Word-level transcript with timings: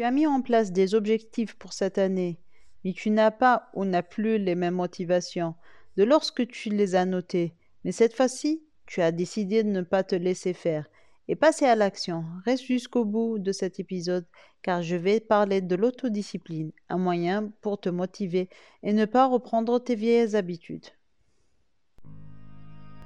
Tu 0.00 0.04
as 0.04 0.10
mis 0.12 0.26
en 0.26 0.40
place 0.40 0.72
des 0.72 0.94
objectifs 0.94 1.56
pour 1.56 1.74
cette 1.74 1.98
année, 1.98 2.40
mais 2.82 2.94
tu 2.94 3.10
n'as 3.10 3.30
pas 3.30 3.68
ou 3.74 3.84
n'as 3.84 4.02
plus 4.02 4.38
les 4.38 4.54
mêmes 4.54 4.76
motivations 4.76 5.54
de 5.98 6.04
lorsque 6.04 6.48
tu 6.48 6.70
les 6.70 6.94
as 6.94 7.04
notés. 7.04 7.52
Mais 7.84 7.92
cette 7.92 8.14
fois-ci, 8.14 8.62
tu 8.86 9.02
as 9.02 9.12
décidé 9.12 9.62
de 9.62 9.68
ne 9.68 9.82
pas 9.82 10.02
te 10.02 10.14
laisser 10.14 10.54
faire 10.54 10.88
et 11.28 11.36
passer 11.36 11.66
à 11.66 11.76
l'action. 11.76 12.24
Reste 12.46 12.64
jusqu'au 12.64 13.04
bout 13.04 13.38
de 13.38 13.52
cet 13.52 13.78
épisode 13.78 14.24
car 14.62 14.80
je 14.80 14.96
vais 14.96 15.20
parler 15.20 15.60
de 15.60 15.76
l'autodiscipline, 15.76 16.72
un 16.88 16.96
moyen 16.96 17.52
pour 17.60 17.78
te 17.78 17.90
motiver 17.90 18.48
et 18.82 18.94
ne 18.94 19.04
pas 19.04 19.26
reprendre 19.26 19.78
tes 19.80 19.96
vieilles 19.96 20.34
habitudes. 20.34 20.86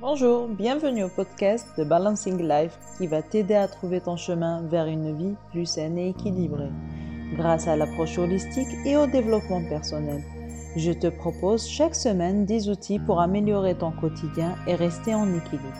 Bonjour, 0.06 0.48
bienvenue 0.48 1.04
au 1.04 1.08
podcast 1.08 1.66
de 1.78 1.82
Balancing 1.82 2.46
Life 2.46 2.78
qui 2.98 3.06
va 3.06 3.22
t'aider 3.22 3.54
à 3.54 3.66
trouver 3.66 4.02
ton 4.02 4.18
chemin 4.18 4.60
vers 4.60 4.84
une 4.84 5.16
vie 5.16 5.34
plus 5.50 5.64
saine 5.64 5.96
et 5.96 6.10
équilibrée 6.10 6.68
grâce 7.38 7.66
à 7.66 7.74
l'approche 7.74 8.18
holistique 8.18 8.68
et 8.84 8.98
au 8.98 9.06
développement 9.06 9.66
personnel. 9.66 10.22
Je 10.76 10.92
te 10.92 11.06
propose 11.06 11.66
chaque 11.66 11.94
semaine 11.94 12.44
des 12.44 12.68
outils 12.68 12.98
pour 12.98 13.18
améliorer 13.18 13.78
ton 13.78 13.92
quotidien 13.92 14.56
et 14.66 14.74
rester 14.74 15.14
en 15.14 15.26
équilibre. 15.34 15.72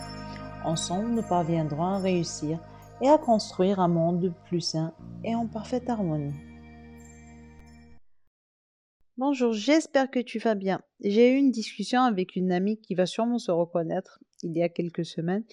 Ensemble, 0.65 1.09
nous 1.11 1.21
parviendrons 1.21 1.85
à 1.85 1.99
réussir 1.99 2.57
et 3.03 3.09
à 3.09 3.19
construire 3.19 3.79
un 3.79 3.89
monde 3.89 4.33
plus 4.45 4.61
sain 4.61 4.91
et 5.23 5.35
en 5.35 5.45
parfaite 5.45 5.87
harmonie. 5.87 6.33
Bonjour, 9.17 9.53
j'espère 9.53 10.11
que 10.11 10.19
tu 10.19 10.39
vas 10.39 10.55
bien. 10.55 10.81
J'ai 10.99 11.31
eu 11.31 11.37
une 11.37 11.49
discussion 11.49 12.01
avec 12.01 12.35
une 12.35 12.51
amie 12.51 12.81
qui 12.81 12.95
va 12.95 13.05
sûrement 13.05 13.37
se 13.37 13.49
reconnaître 13.49 14.19
il 14.43 14.51
y 14.57 14.61
a 14.61 14.67
quelques 14.67 15.05
semaines, 15.05 15.45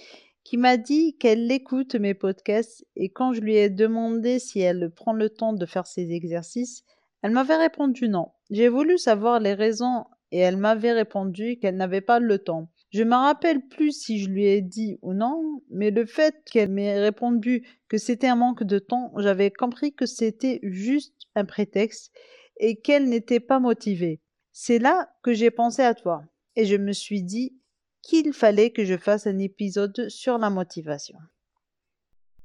qui 0.43 0.57
m'a 0.57 0.77
dit 0.77 1.17
qu'elle 1.17 1.49
écoute 1.53 1.95
mes 1.95 2.15
podcasts 2.15 2.85
et 2.97 3.11
quand 3.11 3.33
je 3.33 3.41
lui 3.41 3.55
ai 3.55 3.71
demandé 3.71 4.41
si 4.41 4.59
elle 4.59 4.91
prend 4.91 5.13
le 5.13 5.31
temps 5.31 5.53
de 5.53 5.65
faire 5.65 5.87
ses 5.87 6.11
exercices, 6.11 6.83
elle 7.23 7.31
m'avait 7.31 7.55
répondu 7.55 8.09
non. 8.09 8.33
J'ai 8.51 8.69
voulu 8.69 8.99
savoir 8.99 9.39
les 9.39 9.55
raisons 9.55 10.07
et 10.33 10.39
elle 10.39 10.57
m'avait 10.57 10.93
répondu 10.93 11.61
qu'elle 11.61 11.77
n'avait 11.77 12.01
pas 12.01 12.19
le 12.19 12.39
temps. 12.39 12.69
Je 12.91 13.05
me 13.05 13.15
rappelle 13.15 13.65
plus 13.69 13.93
si 13.93 14.19
je 14.19 14.29
lui 14.29 14.47
ai 14.47 14.61
dit 14.61 14.99
ou 15.03 15.15
non, 15.15 15.63
mais 15.71 15.93
le 15.93 16.05
fait 16.05 16.35
qu'elle 16.51 16.71
m'ait 16.71 16.99
répondu 16.99 17.65
que 17.87 17.97
c'était 17.97 18.27
un 18.27 18.35
manque 18.35 18.65
de 18.65 18.81
temps, 18.81 19.13
j'avais 19.19 19.53
compris 19.53 19.95
que 19.95 20.07
c'était 20.07 20.59
juste 20.65 21.15
un 21.37 21.45
prétexte 21.45 22.13
et 22.59 22.81
qu'elle 22.81 23.09
n'était 23.09 23.41
pas 23.41 23.59
motivée. 23.59 24.21
C'est 24.53 24.79
là 24.79 25.13
que 25.23 25.33
j'ai 25.33 25.51
pensé 25.51 25.83
à 25.83 25.95
toi 25.95 26.25
et 26.57 26.67
je 26.67 26.77
me 26.77 26.93
suis 26.93 27.23
dit 27.23 27.57
qu'il 28.03 28.33
fallait 28.33 28.71
que 28.71 28.85
je 28.85 28.97
fasse 28.97 29.27
un 29.27 29.39
épisode 29.39 30.09
sur 30.09 30.39
la 30.39 30.51
motivation. 30.51 31.19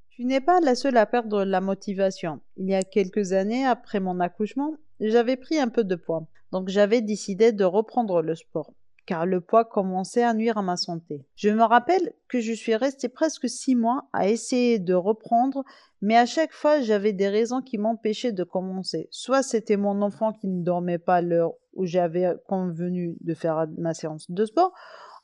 Tu 0.09 0.25
n'es 0.25 0.41
pas 0.41 0.59
la 0.61 0.75
seule 0.75 0.97
à 0.97 1.05
perdre 1.05 1.43
la 1.43 1.61
motivation. 1.61 2.41
Il 2.55 2.69
y 2.69 2.75
a 2.75 2.83
quelques 2.83 3.33
années, 3.33 3.65
après 3.65 3.99
mon 3.99 4.19
accouchement, 4.19 4.75
j'avais 4.99 5.37
pris 5.37 5.59
un 5.59 5.67
peu 5.67 5.83
de 5.83 5.95
poids, 5.95 6.27
donc 6.51 6.69
j'avais 6.69 7.01
décidé 7.01 7.51
de 7.51 7.63
reprendre 7.63 8.21
le 8.21 8.35
sport 8.35 8.73
car 9.07 9.25
le 9.25 9.41
poids 9.41 9.65
commençait 9.65 10.21
à 10.21 10.35
nuire 10.35 10.59
à 10.59 10.61
ma 10.61 10.75
santé. 10.75 11.25
Je 11.35 11.49
me 11.49 11.63
rappelle 11.63 12.13
que 12.27 12.41
je 12.41 12.53
suis 12.53 12.75
restée 12.75 13.09
presque 13.09 13.49
six 13.49 13.73
mois 13.73 14.03
à 14.13 14.27
essayer 14.27 14.77
de 14.77 14.93
reprendre, 14.93 15.63
mais 16.01 16.17
à 16.17 16.27
chaque 16.27 16.53
fois 16.53 16.81
j'avais 16.81 17.13
des 17.13 17.29
raisons 17.29 17.61
qui 17.61 17.77
m'empêchaient 17.77 18.33
de 18.33 18.43
commencer. 18.43 19.07
Soit 19.09 19.41
c'était 19.41 19.77
mon 19.77 20.01
enfant 20.01 20.33
qui 20.33 20.47
ne 20.47 20.61
dormait 20.61 20.99
pas 20.99 21.21
l'heure 21.21 21.53
où 21.73 21.85
j'avais 21.85 22.33
convenu 22.47 23.17
de 23.21 23.33
faire 23.33 23.65
ma 23.77 23.93
séance 23.93 24.29
de 24.29 24.45
sport, 24.45 24.73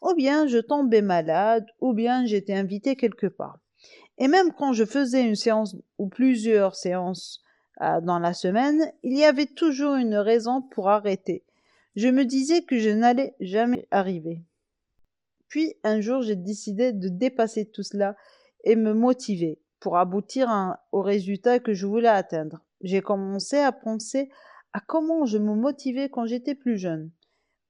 ou 0.01 0.15
bien 0.15 0.47
je 0.47 0.59
tombais 0.59 1.01
malade, 1.01 1.65
ou 1.81 1.93
bien 1.93 2.25
j'étais 2.25 2.53
invitée 2.53 2.95
quelque 2.95 3.27
part. 3.27 3.59
Et 4.17 4.27
même 4.27 4.53
quand 4.53 4.71
je 4.73 4.85
faisais 4.85 5.27
une 5.27 5.35
séance 5.35 5.75
ou 5.97 6.07
plusieurs 6.07 6.75
séances 6.75 7.41
euh, 7.81 7.99
dans 7.99 8.19
la 8.19 8.33
semaine, 8.33 8.91
il 9.03 9.17
y 9.17 9.25
avait 9.25 9.47
toujours 9.47 9.95
une 9.95 10.15
raison 10.15 10.61
pour 10.61 10.89
arrêter. 10.89 11.43
Je 11.95 12.07
me 12.07 12.25
disais 12.25 12.63
que 12.63 12.79
je 12.79 12.89
n'allais 12.89 13.35
jamais 13.39 13.87
arriver. 13.91 14.41
Puis 15.47 15.75
un 15.83 16.01
jour, 16.01 16.23
j'ai 16.23 16.35
décidé 16.35 16.91
de 16.91 17.07
dépasser 17.07 17.65
tout 17.65 17.83
cela 17.83 18.15
et 18.63 18.75
me 18.75 18.93
motiver 18.93 19.59
pour 19.79 19.97
aboutir 19.97 20.77
au 20.91 21.01
résultat 21.01 21.59
que 21.59 21.73
je 21.73 21.85
voulais 21.85 22.07
atteindre. 22.07 22.61
J'ai 22.81 23.01
commencé 23.01 23.57
à 23.57 23.71
penser 23.71 24.31
à 24.73 24.79
comment 24.79 25.25
je 25.25 25.37
me 25.37 25.53
motivais 25.53 26.09
quand 26.09 26.25
j'étais 26.25 26.55
plus 26.55 26.77
jeune 26.77 27.11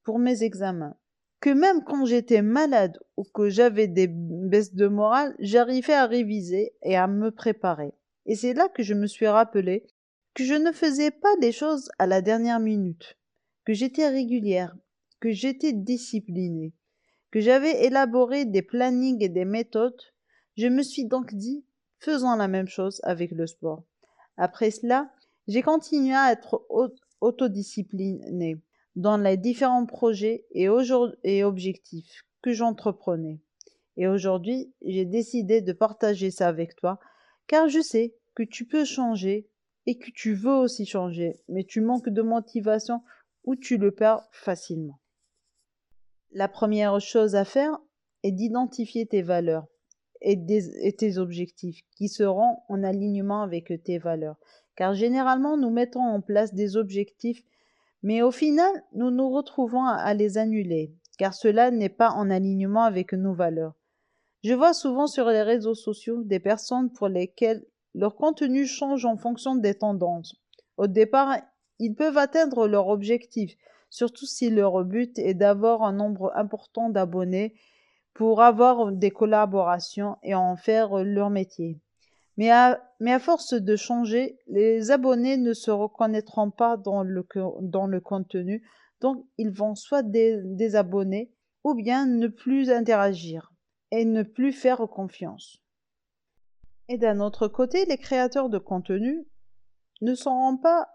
pour 0.03 0.19
mes 0.19 0.43
examens. 0.43 0.95
Que 1.41 1.49
même 1.49 1.83
quand 1.83 2.05
j'étais 2.05 2.41
malade 2.41 2.97
ou 3.17 3.25
que 3.25 3.49
j'avais 3.49 3.87
des 3.87 4.07
baisses 4.07 4.73
de 4.73 4.87
morale, 4.87 5.35
j'arrivais 5.39 5.93
à 5.93 6.05
réviser 6.05 6.73
et 6.83 6.95
à 6.95 7.07
me 7.07 7.31
préparer. 7.31 7.93
Et 8.25 8.35
c'est 8.35 8.53
là 8.53 8.69
que 8.69 8.83
je 8.83 8.93
me 8.93 9.07
suis 9.07 9.27
rappelé 9.27 9.85
que 10.33 10.45
je 10.45 10.53
ne 10.53 10.71
faisais 10.71 11.11
pas 11.11 11.35
les 11.41 11.51
choses 11.51 11.89
à 11.99 12.07
la 12.07 12.21
dernière 12.21 12.61
minute 12.61 13.17
que 13.65 13.73
j'étais 13.73 14.09
régulière, 14.09 14.75
que 15.19 15.31
j'étais 15.31 15.73
disciplinée, 15.73 16.73
que 17.31 17.39
j'avais 17.39 17.85
élaboré 17.85 18.45
des 18.45 18.61
plannings 18.61 19.23
et 19.23 19.29
des 19.29 19.45
méthodes, 19.45 20.01
je 20.57 20.67
me 20.67 20.83
suis 20.83 21.05
donc 21.05 21.33
dit, 21.33 21.65
faisons 21.99 22.35
la 22.35 22.47
même 22.47 22.67
chose 22.67 22.99
avec 23.03 23.31
le 23.31 23.47
sport. 23.47 23.83
Après 24.37 24.71
cela, 24.71 25.11
j'ai 25.47 25.61
continué 25.61 26.15
à 26.15 26.31
être 26.31 26.65
autodisciplinée 27.21 28.61
dans 28.95 29.17
les 29.17 29.37
différents 29.37 29.85
projets 29.85 30.45
et, 30.51 30.67
et 31.23 31.43
objectifs 31.43 32.23
que 32.41 32.51
j'entreprenais. 32.51 33.39
Et 33.97 34.07
aujourd'hui, 34.07 34.73
j'ai 34.81 35.05
décidé 35.05 35.61
de 35.61 35.73
partager 35.73 36.31
ça 36.31 36.47
avec 36.47 36.75
toi, 36.75 36.99
car 37.47 37.69
je 37.69 37.81
sais 37.81 38.15
que 38.35 38.43
tu 38.43 38.65
peux 38.65 38.85
changer 38.85 39.47
et 39.85 39.97
que 39.97 40.11
tu 40.11 40.33
veux 40.33 40.53
aussi 40.53 40.85
changer, 40.85 41.41
mais 41.49 41.63
tu 41.63 41.81
manques 41.81 42.09
de 42.09 42.21
motivation 42.21 43.01
ou 43.43 43.55
tu 43.55 43.77
le 43.77 43.91
perds 43.91 44.27
facilement. 44.31 44.99
La 46.31 46.47
première 46.47 46.99
chose 46.99 47.35
à 47.35 47.45
faire 47.45 47.77
est 48.23 48.31
d'identifier 48.31 49.05
tes 49.05 49.21
valeurs 49.21 49.67
et, 50.21 50.95
tes 50.97 51.17
objectifs 51.17 51.81
qui 51.95 52.07
seront 52.07 52.57
en 52.69 52.83
alignement 52.83 53.41
avec 53.41 53.71
tes 53.83 53.97
valeurs. 53.99 54.37
Car 54.75 54.93
généralement, 54.95 55.57
nous 55.57 55.69
mettons 55.69 56.01
en 56.01 56.21
place 56.21 56.53
des 56.53 56.77
objectifs, 56.77 57.43
mais 58.01 58.21
au 58.21 58.31
final, 58.31 58.71
nous 58.93 59.11
nous 59.11 59.29
retrouvons 59.29 59.85
à 59.85 60.13
les 60.13 60.37
annuler, 60.37 60.95
car 61.17 61.33
cela 61.33 61.71
n'est 61.71 61.89
pas 61.89 62.11
en 62.11 62.29
alignement 62.29 62.83
avec 62.83 63.13
nos 63.13 63.33
valeurs. 63.33 63.75
Je 64.43 64.53
vois 64.53 64.73
souvent 64.73 65.07
sur 65.07 65.29
les 65.29 65.43
réseaux 65.43 65.75
sociaux 65.75 66.23
des 66.23 66.39
personnes 66.39 66.91
pour 66.91 67.07
lesquelles 67.07 67.65
leur 67.93 68.15
contenu 68.15 68.65
change 68.65 69.05
en 69.05 69.17
fonction 69.17 69.55
des 69.55 69.75
tendances. 69.75 70.35
Au 70.77 70.87
départ, 70.87 71.37
ils 71.79 71.95
peuvent 71.95 72.17
atteindre 72.17 72.67
leur 72.67 72.87
objectif, 72.87 73.55
surtout 73.89 74.25
si 74.25 74.49
leur 74.49 74.83
but 74.83 75.17
est 75.19 75.33
d'avoir 75.33 75.83
un 75.83 75.93
nombre 75.93 76.31
important 76.35 76.89
d'abonnés 76.89 77.53
pour 78.13 78.41
avoir 78.41 78.91
des 78.91 79.11
collaborations 79.11 80.17
et 80.23 80.35
en 80.35 80.55
faire 80.55 81.03
leur 81.03 81.29
métier. 81.29 81.79
Mais 82.37 82.49
à, 82.49 82.79
force 83.19 83.53
de 83.53 83.75
changer, 83.75 84.39
les 84.47 84.91
abonnés 84.91 85.37
ne 85.37 85.53
se 85.53 85.71
reconnaîtront 85.71 86.49
pas 86.49 86.77
dans 86.77 87.03
le, 87.03 87.99
contenu, 87.99 88.67
donc 89.01 89.23
ils 89.37 89.51
vont 89.51 89.75
soit 89.75 90.03
désabonner 90.03 91.31
ou 91.63 91.75
bien 91.75 92.05
ne 92.05 92.27
plus 92.27 92.71
interagir 92.71 93.53
et 93.91 94.05
ne 94.05 94.23
plus 94.23 94.51
faire 94.51 94.87
confiance. 94.89 95.59
Et 96.89 96.97
d'un 96.97 97.19
autre 97.19 97.47
côté, 97.47 97.85
les 97.85 97.97
créateurs 97.97 98.49
de 98.49 98.57
contenu 98.57 99.25
ne 100.01 100.15
seront 100.15 100.57
pas 100.57 100.87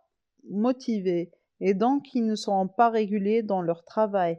motivés 0.48 1.30
et 1.60 1.74
donc 1.74 2.14
ils 2.14 2.24
ne 2.24 2.34
seront 2.34 2.68
pas 2.68 2.90
réguliers 2.90 3.42
dans 3.42 3.62
leur 3.62 3.84
travail. 3.84 4.38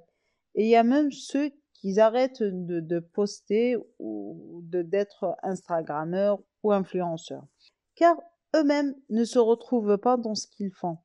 Et 0.56 0.64
il 0.64 0.70
y 0.70 0.76
a 0.76 0.84
même 0.84 1.12
ceux 1.12 1.52
qui 1.74 2.00
arrêtent 2.00 2.44
de, 2.44 2.80
de 2.80 3.00
poster 3.00 3.78
ou 4.00 4.62
d'être 4.64 5.36
Instagrammeurs 5.44 6.40
ou 6.64 6.72
influenceurs, 6.72 7.46
car 7.96 8.18
eux-mêmes 8.56 8.96
ne 9.10 9.24
se 9.24 9.40
retrouvent 9.40 9.98
pas 9.98 10.18
dans 10.18 10.36
ce 10.36 10.48
qu'ils 10.48 10.74
font, 10.74 10.98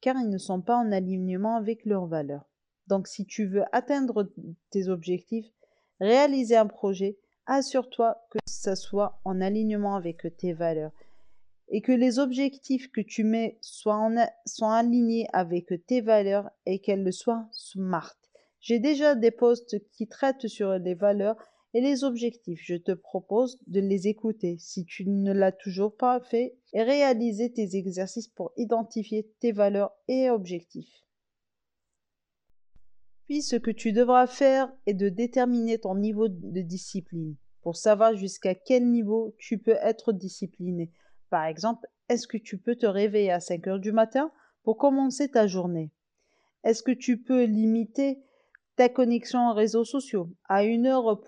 car 0.00 0.16
ils 0.16 0.30
ne 0.30 0.38
sont 0.38 0.62
pas 0.62 0.76
en 0.76 0.92
alignement 0.92 1.56
avec 1.56 1.84
leurs 1.84 2.06
valeurs. 2.06 2.48
Donc 2.86 3.08
si 3.08 3.26
tu 3.26 3.46
veux 3.46 3.64
atteindre 3.72 4.30
tes 4.70 4.88
objectifs, 4.88 5.50
réaliser 6.00 6.56
un 6.56 6.66
projet, 6.66 7.18
assure-toi 7.46 8.16
que 8.30 8.38
ça 8.46 8.76
soit 8.76 9.20
en 9.24 9.40
alignement 9.40 9.96
avec 9.96 10.26
tes 10.36 10.52
valeurs 10.52 10.92
et 11.74 11.80
que 11.80 11.90
les 11.90 12.20
objectifs 12.20 12.88
que 12.92 13.00
tu 13.00 13.24
mets 13.24 13.58
soient, 13.60 14.08
alignés 14.62 15.26
avec 15.32 15.72
tes 15.88 16.02
valeurs 16.02 16.48
et 16.66 16.78
qu'elles 16.78 17.12
soient 17.12 17.48
smart. 17.50 18.14
J'ai 18.60 18.78
déjà 18.78 19.16
des 19.16 19.32
posts 19.32 19.84
qui 19.90 20.06
traitent 20.06 20.46
sur 20.46 20.78
les 20.78 20.94
valeurs 20.94 21.36
et 21.74 21.80
les 21.80 22.04
objectifs. 22.04 22.60
Je 22.62 22.76
te 22.76 22.92
propose 22.92 23.58
de 23.66 23.80
les 23.80 24.06
écouter 24.06 24.54
si 24.60 24.84
tu 24.84 25.04
ne 25.08 25.32
l'as 25.32 25.50
toujours 25.50 25.96
pas 25.96 26.20
fait 26.20 26.56
et 26.72 26.84
réaliser 26.84 27.52
tes 27.52 27.74
exercices 27.74 28.28
pour 28.28 28.52
identifier 28.56 29.28
tes 29.40 29.50
valeurs 29.50 29.90
et 30.06 30.30
objectifs. 30.30 31.02
Puis 33.24 33.42
ce 33.42 33.56
que 33.56 33.72
tu 33.72 33.92
devras 33.92 34.28
faire 34.28 34.72
est 34.86 34.94
de 34.94 35.08
déterminer 35.08 35.78
ton 35.78 35.96
niveau 35.96 36.28
de 36.28 36.60
discipline 36.60 37.34
pour 37.62 37.74
savoir 37.74 38.14
jusqu'à 38.14 38.54
quel 38.54 38.88
niveau 38.88 39.34
tu 39.38 39.58
peux 39.58 39.76
être 39.82 40.12
discipliné 40.12 40.92
Par 41.34 41.46
exemple, 41.46 41.88
est-ce 42.08 42.28
que 42.28 42.36
tu 42.36 42.58
peux 42.58 42.76
te 42.76 42.86
réveiller 42.86 43.32
à 43.32 43.40
5 43.40 43.66
heures 43.66 43.80
du 43.80 43.90
matin 43.90 44.30
pour 44.62 44.76
commencer 44.76 45.28
ta 45.28 45.48
journée? 45.48 45.90
Est-ce 46.62 46.84
que 46.84 46.92
tu 46.92 47.20
peux 47.20 47.42
limiter 47.42 48.22
ta 48.76 48.88
connexion 48.88 49.50
aux 49.50 49.52
réseaux 49.52 49.84
sociaux 49.84 50.30
à 50.44 50.62
une 50.62 50.86
heure 50.86 51.20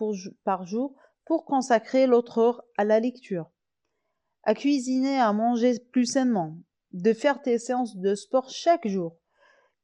par 0.44 0.64
jour 0.64 0.94
pour 1.24 1.44
consacrer 1.44 2.06
l'autre 2.06 2.38
heure 2.38 2.62
à 2.78 2.84
la 2.84 3.00
lecture? 3.00 3.50
À 4.44 4.54
cuisiner, 4.54 5.18
à 5.18 5.32
manger 5.32 5.74
plus 5.90 6.06
sainement, 6.06 6.56
de 6.92 7.12
faire 7.12 7.42
tes 7.42 7.58
séances 7.58 7.96
de 7.96 8.14
sport 8.14 8.48
chaque 8.48 8.86
jour, 8.86 9.18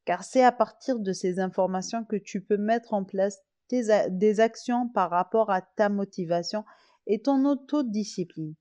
car 0.05 0.23
c'est 0.23 0.45
à 0.45 0.53
partir 0.53 1.01
de 1.01 1.13
ces 1.13 1.41
informations 1.41 2.05
que 2.05 2.15
tu 2.15 2.41
peux 2.45 2.59
mettre 2.59 2.95
en 2.95 3.03
place 3.03 3.41
des 3.71 4.39
actions 4.39 4.89
par 4.89 5.11
rapport 5.11 5.51
à 5.51 5.63
ta 5.63 5.89
motivation 5.89 6.65
et 7.09 7.23
ton 7.23 7.45
autodiscipline. 7.45 8.55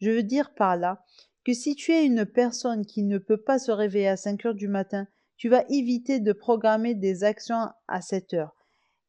Je 0.00 0.10
veux 0.10 0.22
dire 0.22 0.54
par 0.54 0.76
là 0.76 1.04
que 1.44 1.52
si 1.52 1.74
tu 1.74 1.92
es 1.92 2.04
une 2.04 2.26
personne 2.26 2.84
qui 2.84 3.02
ne 3.02 3.18
peut 3.18 3.40
pas 3.40 3.58
se 3.58 3.70
réveiller 3.70 4.08
à 4.08 4.16
5 4.16 4.46
heures 4.46 4.54
du 4.54 4.68
matin, 4.68 5.06
tu 5.36 5.48
vas 5.48 5.64
éviter 5.68 6.20
de 6.20 6.32
programmer 6.32 6.94
des 6.94 7.24
actions 7.24 7.68
à 7.86 8.00
cette 8.00 8.34
heure, 8.34 8.54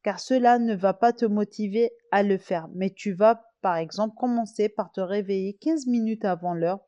car 0.03 0.19
cela 0.19 0.59
ne 0.59 0.75
va 0.75 0.93
pas 0.93 1.11
te 1.11 1.25
motiver 1.25 1.91
à 2.11 2.23
le 2.23 2.37
faire, 2.37 2.69
mais 2.73 2.91
tu 2.91 3.13
vas 3.13 3.43
par 3.61 3.75
exemple 3.75 4.15
commencer 4.15 4.69
par 4.69 4.91
te 4.91 5.01
réveiller 5.01 5.53
15 5.55 5.87
minutes 5.87 6.25
avant 6.25 6.53
l'heure 6.53 6.79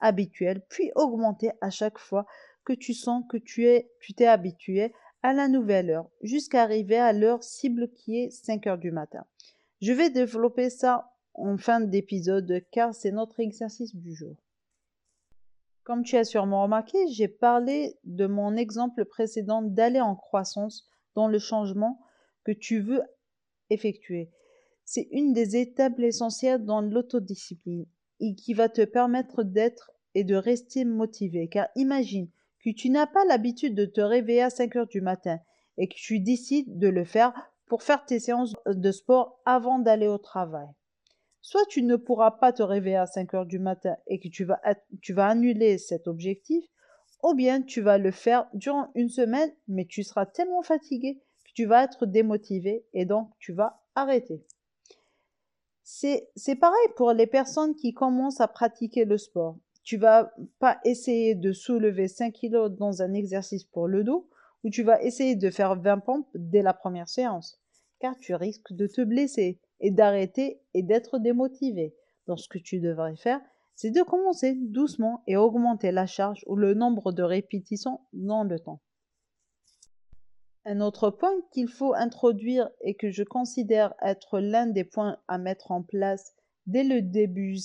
habituelle, 0.00 0.62
puis 0.68 0.90
augmenter 0.94 1.50
à 1.60 1.70
chaque 1.70 1.98
fois 1.98 2.26
que 2.64 2.72
tu 2.72 2.92
sens 2.92 3.24
que 3.30 3.38
tu 3.38 3.66
es 3.66 3.90
tu 4.00 4.14
t'es 4.14 4.26
habitué 4.26 4.92
à 5.22 5.32
la 5.32 5.48
nouvelle 5.48 5.90
heure, 5.90 6.08
jusqu'à 6.22 6.62
arriver 6.62 6.98
à 6.98 7.12
l'heure 7.12 7.42
cible 7.42 7.90
qui 7.92 8.18
est 8.18 8.30
5 8.30 8.66
heures 8.66 8.78
du 8.78 8.90
matin. 8.90 9.24
Je 9.80 9.92
vais 9.92 10.10
développer 10.10 10.70
ça 10.70 11.10
en 11.38 11.56
fin 11.56 11.80
d'épisode 11.80 12.62
car 12.70 12.94
c'est 12.94 13.12
notre 13.12 13.40
exercice 13.40 13.94
du 13.94 14.14
jour. 14.14 14.36
Comme 15.84 16.02
tu 16.02 16.16
as 16.16 16.24
sûrement 16.24 16.64
remarqué, 16.64 16.98
j'ai 17.08 17.28
parlé 17.28 17.96
de 18.04 18.26
mon 18.26 18.56
exemple 18.56 19.04
précédent 19.06 19.62
d'aller 19.62 20.00
en 20.00 20.16
croissance 20.16 20.88
dans 21.14 21.28
le 21.28 21.38
changement 21.38 21.98
que 22.44 22.52
tu 22.52 22.80
veux 22.80 23.00
effectuer. 23.70 24.30
C'est 24.84 25.08
une 25.12 25.32
des 25.32 25.56
étapes 25.56 25.98
essentielles 26.00 26.64
dans 26.64 26.80
l'autodiscipline 26.80 27.86
et 28.20 28.34
qui 28.34 28.54
va 28.54 28.68
te 28.68 28.84
permettre 28.84 29.42
d'être 29.42 29.90
et 30.14 30.24
de 30.24 30.34
rester 30.34 30.84
motivé. 30.84 31.48
Car 31.48 31.68
imagine 31.76 32.28
que 32.64 32.70
tu 32.70 32.90
n'as 32.90 33.06
pas 33.06 33.24
l'habitude 33.24 33.74
de 33.74 33.84
te 33.84 34.00
réveiller 34.00 34.42
à 34.42 34.50
5 34.50 34.76
heures 34.76 34.86
du 34.86 35.00
matin 35.00 35.38
et 35.76 35.88
que 35.88 35.94
tu 35.94 36.20
décides 36.20 36.78
de 36.78 36.88
le 36.88 37.04
faire 37.04 37.32
pour 37.66 37.82
faire 37.82 38.04
tes 38.04 38.18
séances 38.18 38.54
de 38.66 38.92
sport 38.92 39.40
avant 39.44 39.78
d'aller 39.78 40.08
au 40.08 40.18
travail. 40.18 40.68
Soit 41.40 41.66
tu 41.66 41.82
ne 41.82 41.96
pourras 41.96 42.32
pas 42.32 42.52
te 42.52 42.62
réveiller 42.62 42.96
à 42.96 43.06
5 43.06 43.34
heures 43.34 43.46
du 43.46 43.58
matin 43.58 43.96
et 44.06 44.18
que 44.18 44.28
tu 44.28 44.44
vas, 44.44 44.60
annuler 45.16 45.78
cet 45.78 46.08
objectif, 46.08 46.64
ou 47.22 47.34
bien 47.34 47.62
tu 47.62 47.80
vas 47.80 47.98
le 47.98 48.10
faire 48.10 48.48
durant 48.54 48.90
une 48.94 49.08
semaine, 49.08 49.50
mais 49.66 49.86
tu 49.86 50.02
seras 50.02 50.26
tellement 50.26 50.62
fatigué 50.62 51.20
que 51.44 51.52
tu 51.54 51.64
vas 51.64 51.84
être 51.84 52.06
démotivé 52.06 52.84
et 52.92 53.04
donc 53.04 53.30
tu 53.38 53.52
vas 53.52 53.80
arrêter. 53.94 54.44
C'est 55.82 56.56
pareil 56.60 56.88
pour 56.96 57.12
les 57.12 57.26
personnes 57.26 57.74
qui 57.74 57.94
commencent 57.94 58.40
à 58.40 58.48
pratiquer 58.48 59.04
le 59.04 59.16
sport. 59.16 59.56
Tu 59.82 59.96
vas 59.96 60.34
pas 60.58 60.78
essayer 60.84 61.34
de 61.34 61.52
soulever 61.52 62.08
5 62.08 62.34
kg 62.34 62.68
dans 62.68 63.00
un 63.00 63.14
exercice 63.14 63.64
pour 63.64 63.88
le 63.88 64.04
dos 64.04 64.28
ou 64.64 64.70
tu 64.70 64.82
vas 64.82 65.02
essayer 65.02 65.34
de 65.34 65.50
faire 65.50 65.80
20 65.80 66.00
pompes 66.00 66.28
dès 66.34 66.62
la 66.62 66.74
première 66.74 67.08
séance, 67.08 67.58
car 68.00 68.18
tu 68.18 68.34
risques 68.34 68.72
de 68.72 68.86
te 68.86 69.00
blesser 69.00 69.60
et 69.80 69.90
d'arrêter 69.90 70.60
et 70.74 70.82
d'être 70.82 71.18
démotivé. 71.18 71.94
Donc 72.26 72.40
ce 72.40 72.48
que 72.48 72.58
tu 72.58 72.80
devrais 72.80 73.16
faire, 73.16 73.40
c'est 73.74 73.90
de 73.90 74.02
commencer 74.02 74.54
doucement 74.54 75.22
et 75.26 75.36
augmenter 75.36 75.92
la 75.92 76.06
charge 76.06 76.42
ou 76.46 76.56
le 76.56 76.74
nombre 76.74 77.12
de 77.12 77.22
répétitions 77.22 78.00
dans 78.12 78.42
le 78.42 78.58
temps. 78.58 78.80
Un 80.64 80.80
autre 80.80 81.10
point 81.10 81.32
qu'il 81.52 81.68
faut 81.68 81.94
introduire 81.94 82.68
et 82.82 82.94
que 82.94 83.10
je 83.10 83.22
considère 83.22 83.94
être 84.02 84.40
l'un 84.40 84.66
des 84.66 84.84
points 84.84 85.18
à 85.28 85.38
mettre 85.38 85.70
en 85.70 85.82
place 85.82 86.34
dès 86.66 86.84
le 86.84 87.00
début, 87.00 87.56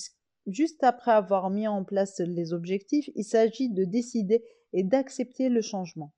juste 0.46 0.82
après 0.84 1.10
avoir 1.10 1.50
mis 1.50 1.68
en 1.68 1.84
place 1.84 2.20
les 2.20 2.52
objectifs, 2.52 3.10
il 3.14 3.24
s'agit 3.24 3.68
de 3.68 3.84
décider 3.84 4.42
et 4.72 4.82
d'accepter 4.82 5.48
le 5.48 5.60
changement. 5.60 6.12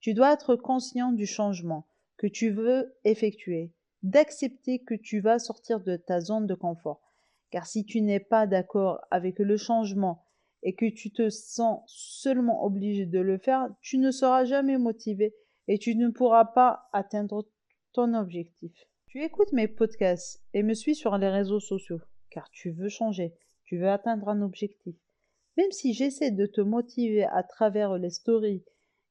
Tu 0.00 0.12
dois 0.12 0.32
être 0.32 0.56
conscient 0.56 1.12
du 1.12 1.24
changement 1.24 1.86
que 2.16 2.26
tu 2.26 2.50
veux 2.50 2.94
effectuer 3.04 3.72
d'accepter 4.10 4.78
que 4.78 4.94
tu 4.94 5.20
vas 5.20 5.38
sortir 5.38 5.80
de 5.80 5.96
ta 5.96 6.20
zone 6.20 6.46
de 6.46 6.54
confort. 6.54 7.00
Car 7.50 7.66
si 7.66 7.84
tu 7.84 8.00
n'es 8.00 8.20
pas 8.20 8.46
d'accord 8.46 9.00
avec 9.10 9.38
le 9.38 9.56
changement 9.56 10.24
et 10.62 10.74
que 10.74 10.88
tu 10.88 11.12
te 11.12 11.28
sens 11.28 11.82
seulement 11.86 12.64
obligé 12.64 13.06
de 13.06 13.20
le 13.20 13.38
faire, 13.38 13.68
tu 13.80 13.98
ne 13.98 14.10
seras 14.10 14.44
jamais 14.44 14.78
motivé 14.78 15.34
et 15.68 15.78
tu 15.78 15.94
ne 15.94 16.08
pourras 16.08 16.44
pas 16.44 16.88
atteindre 16.92 17.48
ton 17.92 18.14
objectif. 18.14 18.72
Tu 19.06 19.22
écoutes 19.22 19.52
mes 19.52 19.68
podcasts 19.68 20.42
et 20.54 20.62
me 20.62 20.74
suis 20.74 20.94
sur 20.94 21.16
les 21.18 21.28
réseaux 21.28 21.60
sociaux 21.60 22.00
car 22.30 22.50
tu 22.50 22.70
veux 22.70 22.90
changer, 22.90 23.34
tu 23.64 23.78
veux 23.78 23.88
atteindre 23.88 24.28
un 24.28 24.42
objectif. 24.42 24.94
Même 25.56 25.72
si 25.72 25.94
j'essaie 25.94 26.30
de 26.30 26.44
te 26.44 26.60
motiver 26.60 27.24
à 27.24 27.42
travers 27.42 27.96
les 27.96 28.10
stories 28.10 28.62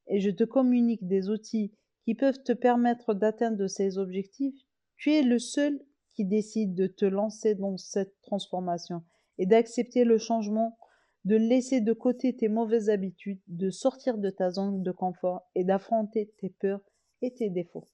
et 0.08 0.20
je 0.20 0.30
te 0.30 0.44
communique 0.44 1.08
des 1.08 1.30
outils 1.30 1.74
qui 2.04 2.14
peuvent 2.14 2.44
te 2.44 2.52
permettre 2.52 3.16
d'atteindre 3.16 3.66
ces 3.66 3.98
objectifs, 3.98 4.62
tu 4.98 5.14
es 5.14 5.22
le 5.22 5.40
seul 5.40 5.80
qui 6.14 6.26
décide 6.26 6.76
de 6.76 6.88
te 6.88 7.06
lancer 7.06 7.56
dans 7.56 7.78
cette 7.78 8.20
transformation 8.22 9.04
et 9.38 9.46
d'accepter 9.46 10.04
le 10.06 10.18
changement, 10.18 10.78
de 11.26 11.36
laisser 11.36 11.82
de 11.82 11.94
côté 11.94 12.36
tes 12.36 12.48
mauvaises 12.48 12.90
habitudes, 12.90 13.42
de 13.48 13.70
sortir 13.70 14.18
de 14.18 14.30
ta 14.30 14.50
zone 14.50 14.84
de 14.84 14.92
confort 14.92 15.50
et 15.56 15.64
d'affronter 15.64 16.32
tes 16.38 16.50
peurs 16.50 16.82
et 17.22 17.34
tes 17.34 17.50
défauts. 17.50 17.88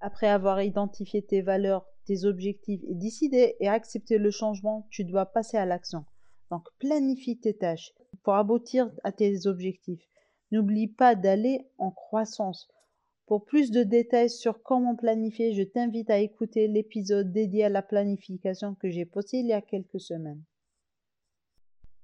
Après 0.00 0.28
avoir 0.28 0.62
identifié 0.62 1.22
tes 1.22 1.42
valeurs, 1.42 1.86
tes 2.06 2.24
objectifs 2.24 2.82
et 2.88 2.94
décidé 2.94 3.56
et 3.60 3.68
accepté 3.68 4.18
le 4.18 4.30
changement, 4.30 4.86
tu 4.90 5.04
dois 5.04 5.26
passer 5.26 5.58
à 5.58 5.66
l'action. 5.66 6.04
Donc 6.50 6.66
planifie 6.78 7.38
tes 7.38 7.56
tâches 7.56 7.92
pour 8.22 8.34
aboutir 8.34 8.90
à 9.04 9.12
tes 9.12 9.46
objectifs. 9.46 10.02
N'oublie 10.50 10.88
pas 10.88 11.14
d'aller 11.14 11.68
en 11.78 11.90
croissance. 11.90 12.68
Pour 13.30 13.44
plus 13.44 13.70
de 13.70 13.84
détails 13.84 14.28
sur 14.28 14.60
comment 14.60 14.96
planifier, 14.96 15.54
je 15.54 15.62
t'invite 15.62 16.10
à 16.10 16.18
écouter 16.18 16.66
l'épisode 16.66 17.30
dédié 17.30 17.66
à 17.66 17.68
la 17.68 17.80
planification 17.80 18.74
que 18.74 18.90
j'ai 18.90 19.04
posté 19.04 19.38
il 19.38 19.46
y 19.46 19.52
a 19.52 19.60
quelques 19.60 20.00
semaines. 20.00 20.42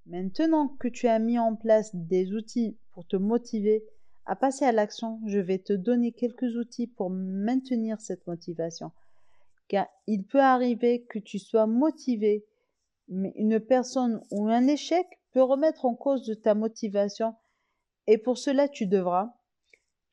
Maintenant 0.07 0.69
que 0.69 0.87
tu 0.87 1.09
as 1.09 1.19
mis 1.19 1.37
en 1.41 1.57
place 1.57 1.91
des 1.97 2.33
outils 2.33 2.79
pour 2.93 3.09
te 3.09 3.17
motiver 3.17 3.85
à 4.25 4.37
passer 4.37 4.67
à 4.67 4.71
l'action, 4.71 5.21
je 5.27 5.41
vais 5.41 5.59
te 5.59 5.73
donner 5.73 6.13
quelques 6.13 6.55
outils 6.55 6.87
pour 6.87 7.11
maintenir 7.11 8.01
cette 8.01 8.25
motivation. 8.29 8.93
Car 9.67 9.89
il 10.07 10.23
peut 10.23 10.39
arriver 10.39 11.07
que 11.07 11.19
tu 11.19 11.41
sois 11.41 11.67
motivé, 11.67 12.47
mais 13.09 13.33
une 13.35 13.59
personne 13.59 14.23
ou 14.31 14.47
un 14.47 14.69
échec 14.69 15.09
peut 15.33 15.43
remettre 15.43 15.87
en 15.87 15.97
cause 15.97 16.39
ta 16.45 16.55
motivation 16.55 17.35
et 18.07 18.17
pour 18.17 18.39
cela 18.39 18.69
tu 18.69 18.87
devras 18.87 19.35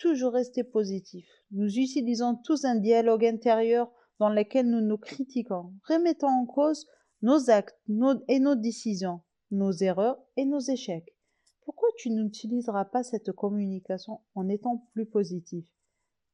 toujours 0.03 0.33
rester 0.33 0.65
positif. 0.65 1.25
Nous 1.51 1.79
utilisons 1.79 2.35
tous 2.35 2.65
un 2.65 2.75
dialogue 2.75 3.23
intérieur 3.23 3.89
dans 4.19 4.27
lequel 4.27 4.69
nous 4.69 4.81
nous 4.81 4.97
critiquons, 4.97 5.73
remettons 5.87 6.27
en 6.27 6.45
cause 6.45 6.85
nos 7.21 7.49
actes 7.49 7.79
et 8.27 8.39
nos 8.39 8.55
décisions, 8.55 9.21
nos 9.49 9.71
erreurs 9.71 10.19
et 10.35 10.43
nos 10.43 10.59
échecs. 10.59 11.15
Pourquoi 11.61 11.87
tu 11.97 12.09
n'utiliseras 12.09 12.83
pas 12.83 13.03
cette 13.03 13.31
communication 13.31 14.19
en 14.35 14.49
étant 14.49 14.85
plus 14.91 15.05
positif? 15.05 15.65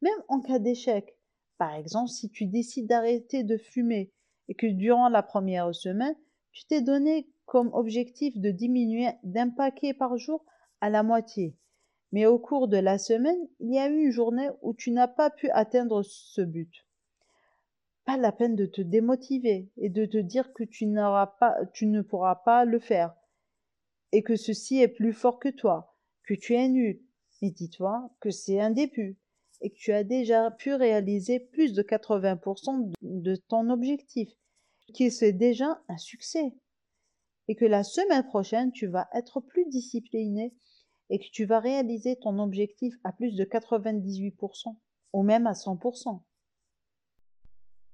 Même 0.02 0.24
en 0.30 0.42
cas 0.42 0.58
d'échec. 0.58 1.16
Par 1.60 1.76
exemple, 1.76 2.10
si 2.10 2.32
tu 2.32 2.48
décides 2.48 2.88
d'arrêter 2.88 3.44
de 3.44 3.58
fumer 3.58 4.12
et 4.48 4.56
que 4.56 4.66
durant 4.66 5.10
la 5.10 5.22
première 5.22 5.76
semaine, 5.76 6.16
tu 6.54 6.66
t'es 6.66 6.82
donné 6.82 7.30
comme 7.46 7.70
objectif 7.74 8.36
de 8.36 8.50
diminuer 8.50 9.10
d'un 9.22 9.52
paquet 9.52 9.94
par 9.94 10.18
jour 10.18 10.44
à 10.82 10.90
la 10.90 11.04
moitié. 11.04 11.56
Mais 12.12 12.26
au 12.26 12.40
cours 12.40 12.68
de 12.68 12.78
la 12.78 12.98
semaine, 12.98 13.48
il 13.60 13.74
y 13.74 13.80
a 13.80 13.88
eu 13.88 14.06
une 14.06 14.12
journée 14.12 14.50
où 14.62 14.74
tu 14.74 14.92
n'as 14.92 15.08
pas 15.08 15.30
pu 15.30 15.50
atteindre 15.52 16.02
ce 16.04 16.42
but. 16.42 16.86
Pas 18.06 18.18
la 18.18 18.32
peine 18.32 18.56
de 18.56 18.66
te 18.66 18.82
démotiver 18.82 19.70
et 19.78 19.90
de 19.90 20.06
te 20.06 20.18
dire 20.18 20.52
que 20.54 20.64
tu 20.64 20.88
n'auras 20.88 21.28
pas, 21.28 21.56
tu 21.74 21.86
ne 21.86 22.02
pourras 22.02 22.36
pas 22.36 22.66
le 22.66 22.80
faire 22.80 23.16
et 24.12 24.24
que 24.24 24.36
ceci 24.36 24.80
est 24.80 24.88
plus 24.88 25.14
fort 25.14 25.40
que 25.40 25.50
toi, 25.50 25.96
que 26.24 26.34
tu 26.34 26.56
es 26.56 26.68
nul. 26.68 27.00
Mais 27.42 27.52
dis-toi 27.52 28.10
que 28.20 28.32
c'est 28.32 28.60
un 28.60 28.72
début 28.72 29.18
et 29.62 29.70
que 29.70 29.78
tu 29.78 29.92
as 29.92 30.04
déjà 30.04 30.52
pu 30.52 30.74
réaliser 30.74 31.40
plus 31.40 31.74
de 31.74 31.84
80% 31.84 32.92
de 33.02 33.36
ton 33.36 33.70
objectif, 33.70 34.30
que 34.98 35.10
c'est 35.10 35.34
déjà 35.34 35.82
un 35.88 35.98
succès 35.98 36.54
et 37.48 37.56
que 37.56 37.66
la 37.66 37.84
semaine 37.84 38.26
prochaine, 38.26 38.72
tu 38.72 38.88
vas 38.88 39.10
être 39.14 39.42
plus 39.42 39.66
discipliné 39.66 40.54
et 41.10 41.20
que 41.20 41.30
tu 41.32 41.46
vas 41.46 41.60
réaliser 41.60 42.16
ton 42.18 42.40
objectif 42.40 42.96
à 43.04 43.12
plus 43.12 43.36
de 43.36 43.44
98% 43.44 44.76
ou 45.14 45.24
même 45.24 45.48
à 45.48 45.54
100%. 45.54 46.22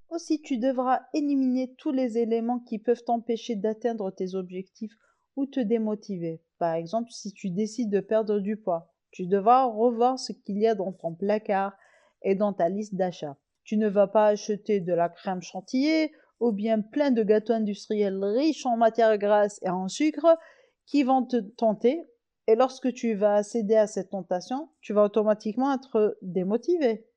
Aussi, 0.10 0.41
tu 0.41 0.57
devras 0.57 1.01
éliminer 1.13 1.74
tous 1.77 1.91
les 1.91 2.17
éléments 2.17 2.60
qui 2.60 2.79
peuvent 2.79 3.03
t'empêcher 3.03 3.55
d'atteindre 3.55 4.12
tes 4.12 4.36
objectifs 4.36 4.93
ou 5.36 5.45
te 5.45 5.60
démotiver. 5.60 6.41
Par 6.57 6.74
exemple, 6.75 7.12
si 7.12 7.34
tu 7.34 7.50
décides 7.50 7.89
de 7.89 8.00
perdre 8.00 8.39
du 8.39 8.57
poids, 8.57 8.93
tu 9.12 9.25
devras 9.25 9.65
revoir 9.65 10.19
ce 10.19 10.31
qu'il 10.31 10.57
y 10.60 10.67
a 10.67 10.75
dans 10.75 10.93
ton 10.93 11.15
placard 11.15 11.74
et 12.22 12.36
dans 12.36 12.53
ta 12.53 12.69
liste 12.69 12.95
d'achat. 12.95 13.38
Tu 13.63 13.77
ne 13.77 13.88
vas 13.88 14.07
pas 14.07 14.27
acheter 14.27 14.79
de 14.79 14.93
la 14.93 15.10
crème 15.10 15.41
chantilly 15.41 16.12
ou 16.39 16.51
bien 16.51 16.81
plein 16.81 17.12
de 17.12 17.24
gâteaux 17.24 17.53
industriels 17.53 18.24
riches 18.24 18.65
en 18.65 18.77
matières 18.77 19.17
grasses 19.17 19.60
et 19.63 19.69
en 19.69 19.88
sucre 19.88 20.38
qui 20.86 21.03
vont 21.03 21.25
te 21.25 21.38
tenter. 21.38 22.03
Et 22.48 22.56
lorsque 22.56 22.94
tu 22.94 23.16
vas 23.16 23.44
céder 23.44 23.75
à 23.75 23.88
cette 23.88 24.12
tentation, 24.12 24.70
tu 24.82 24.94
vas 24.94 25.04
automatiquement 25.04 25.74
être 25.74 26.18
démotivé. 26.22 27.08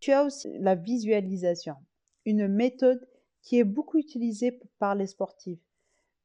Tu 0.00 0.12
as 0.12 0.24
aussi 0.24 0.50
la 0.58 0.74
visualisation, 0.74 1.76
une 2.24 2.46
méthode 2.48 3.06
qui 3.42 3.58
est 3.58 3.64
beaucoup 3.64 3.98
utilisée 3.98 4.58
par 4.78 4.94
les 4.94 5.06
sportifs, 5.06 5.60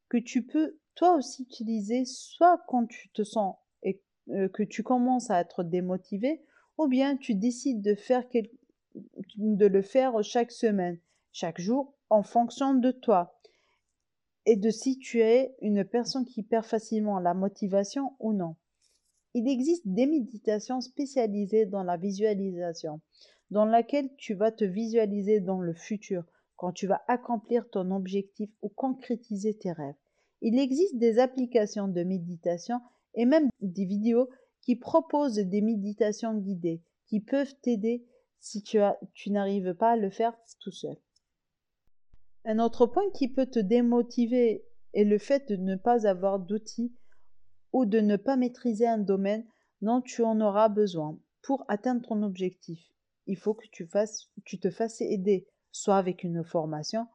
que 0.08 0.18
tu 0.18 0.46
peux 0.46 0.78
toi 0.94 1.14
aussi 1.16 1.42
utiliser 1.42 2.04
soit 2.04 2.62
quand 2.68 2.86
tu 2.86 3.10
te 3.10 3.22
sens 3.22 3.56
et 3.82 4.02
euh, 4.30 4.48
que 4.48 4.62
tu 4.62 4.82
commences 4.82 5.30
à 5.30 5.40
être 5.40 5.62
démotivé, 5.62 6.42
ou 6.78 6.88
bien 6.88 7.16
tu 7.16 7.34
décides 7.34 7.82
de 7.82 7.94
faire 7.94 8.24
de 9.36 9.66
le 9.66 9.82
faire 9.82 10.22
chaque 10.22 10.52
semaine, 10.52 10.98
chaque 11.32 11.60
jour, 11.60 11.94
en 12.10 12.22
fonction 12.22 12.74
de 12.74 12.90
toi 12.90 13.35
et 14.46 14.56
de 14.56 14.70
si 14.70 14.98
tu 14.98 15.20
es 15.20 15.54
une 15.60 15.84
personne 15.84 16.24
qui 16.24 16.42
perd 16.42 16.64
facilement 16.64 17.18
la 17.18 17.34
motivation 17.34 18.12
ou 18.20 18.32
non. 18.32 18.56
Il 19.34 19.48
existe 19.48 19.86
des 19.86 20.06
méditations 20.06 20.80
spécialisées 20.80 21.66
dans 21.66 21.82
la 21.82 21.96
visualisation, 21.96 23.00
dans 23.50 23.66
laquelle 23.66 24.08
tu 24.16 24.34
vas 24.34 24.52
te 24.52 24.64
visualiser 24.64 25.40
dans 25.40 25.60
le 25.60 25.74
futur, 25.74 26.24
quand 26.54 26.72
tu 26.72 26.86
vas 26.86 27.02
accomplir 27.08 27.68
ton 27.68 27.90
objectif 27.90 28.48
ou 28.62 28.68
concrétiser 28.68 29.54
tes 29.54 29.72
rêves. 29.72 29.96
Il 30.40 30.58
existe 30.58 30.96
des 30.96 31.18
applications 31.18 31.88
de 31.88 32.02
méditation 32.02 32.80
et 33.14 33.26
même 33.26 33.48
des 33.60 33.84
vidéos 33.84 34.30
qui 34.62 34.76
proposent 34.76 35.36
des 35.36 35.60
méditations 35.60 36.34
guidées 36.34 36.82
qui 37.06 37.20
peuvent 37.20 37.54
t'aider 37.62 38.04
si 38.40 38.62
tu, 38.62 38.78
tu 39.12 39.30
n'arrives 39.30 39.74
pas 39.74 39.92
à 39.92 39.96
le 39.96 40.10
faire 40.10 40.36
tout 40.60 40.70
seul. 40.70 40.96
Un 42.48 42.60
autre 42.60 42.86
point 42.86 43.10
qui 43.12 43.26
peut 43.26 43.46
te 43.46 43.58
démotiver 43.58 44.64
est 44.94 45.02
le 45.02 45.18
fait 45.18 45.48
de 45.48 45.56
ne 45.56 45.74
pas 45.74 46.06
avoir 46.06 46.38
d'outils 46.38 46.94
ou 47.72 47.86
de 47.86 47.98
ne 47.98 48.14
pas 48.14 48.36
maîtriser 48.36 48.86
un 48.86 48.98
domaine 48.98 49.44
dont 49.82 50.00
tu 50.00 50.22
en 50.22 50.40
auras 50.40 50.68
besoin 50.68 51.18
pour 51.42 51.64
atteindre 51.66 52.06
ton 52.06 52.22
objectif. 52.22 52.78
Il 53.26 53.36
faut 53.36 53.52
que 53.52 53.66
tu, 53.72 53.84
fasses, 53.84 54.30
tu 54.44 54.60
te 54.60 54.70
fasses 54.70 55.00
aider, 55.00 55.48
soit 55.72 55.96
avec 55.96 56.22
une 56.22 56.44
formation, 56.44 57.08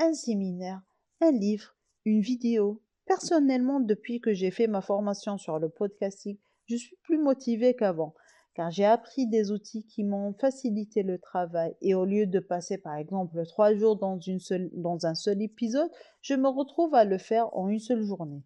un 0.00 0.14
séminaire, 0.14 0.82
un 1.20 1.30
livre, 1.30 1.76
une 2.04 2.20
vidéo. 2.20 2.82
Personnellement, 3.06 3.78
depuis 3.78 4.20
que 4.20 4.32
j'ai 4.32 4.50
fait 4.50 4.66
ma 4.66 4.80
formation 4.80 5.38
sur 5.38 5.60
le 5.60 5.68
podcasting, 5.68 6.38
je 6.66 6.74
suis 6.74 6.96
plus 7.04 7.18
motivée 7.18 7.76
qu'avant, 7.76 8.14
car 8.54 8.70
j'ai 8.70 8.84
appris 8.84 9.26
des 9.26 9.50
outils 9.50 9.84
qui 9.86 10.04
m'ont 10.04 10.34
facilité 10.34 11.02
le 11.02 11.18
travail 11.18 11.74
et 11.80 11.94
au 11.94 12.04
lieu 12.04 12.26
de 12.26 12.38
passer 12.38 12.78
par 12.78 12.96
exemple 12.96 13.44
trois 13.46 13.74
jours 13.74 13.96
dans, 13.96 14.18
un 15.06 15.14
seul 15.14 15.42
épisode, 15.42 15.90
je 16.20 16.34
me 16.34 16.48
retrouve 16.48 16.94
à 16.94 17.04
le 17.04 17.18
faire 17.18 17.54
en 17.56 17.68
une 17.68 17.78
seule 17.78 18.02
journée. 18.02 18.42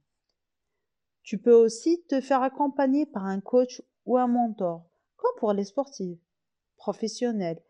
Tu 1.23 1.39
peux 1.39 1.55
aussi 1.55 2.05
te 2.09 2.21
faire 2.21 2.43
accompagner 2.43 3.05
par 3.05 3.27
un 3.27 3.41
coach 3.41 3.83
ou 4.05 4.17
un 4.17 4.29
mentor, 4.29 4.87
comme 5.17 5.35
pour 5.39 5.53
les 5.53 5.65
sportifs 5.65 6.21
professionnels. 6.77 7.61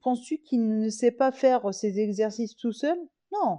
Penses-tu 0.00 0.38
qu'il 0.38 0.66
ne 0.66 0.88
sait 0.88 1.10
pas 1.10 1.30
faire 1.30 1.74
ses 1.74 2.00
exercices 2.00 2.56
tout 2.56 2.72
seul? 2.72 2.98
Non, 3.32 3.58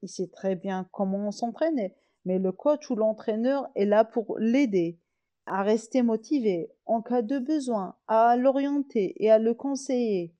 il 0.00 0.08
sait 0.08 0.28
très 0.28 0.56
bien 0.56 0.88
comment 0.92 1.30
s'entraîner, 1.30 1.94
mais 2.24 2.38
le 2.38 2.52
coach 2.52 2.88
ou 2.88 2.96
l'entraîneur 2.96 3.68
est 3.74 3.84
là 3.84 4.04
pour 4.04 4.38
l'aider 4.38 4.98
à 5.46 5.62
rester 5.62 6.02
motivé 6.02 6.70
en 6.84 7.02
cas 7.02 7.22
de 7.22 7.38
besoin, 7.38 7.96
à 8.08 8.36
l'orienter 8.36 9.14
et 9.22 9.30
à 9.30 9.38
le 9.38 9.54
conseiller. 9.54 10.34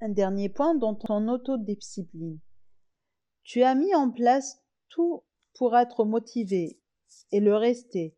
Un 0.00 0.08
dernier 0.08 0.48
point 0.48 0.74
dans 0.74 0.94
ton 0.94 1.28
autodiscipline. 1.28 2.38
Tu 3.44 3.62
as 3.62 3.74
mis 3.74 3.94
en 3.94 4.10
place 4.10 4.62
tout 4.88 5.22
pour 5.54 5.76
être 5.76 6.04
motivé 6.04 6.80
et 7.32 7.40
le 7.40 7.54
rester. 7.54 8.16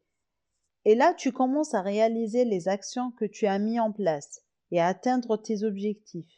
Et 0.85 0.95
là, 0.95 1.13
tu 1.15 1.33
commences 1.33 1.75
à 1.75 1.83
réaliser 1.83 2.45
les 2.45 2.69
actions 2.69 3.11
que 3.13 3.27
tu 3.27 3.47
as 3.47 3.59
mis 3.59 3.79
en 3.79 3.93
place 3.93 4.43
et 4.71 4.81
à 4.81 4.87
atteindre 4.87 5.37
tes 5.37 5.63
objectifs. 5.65 6.33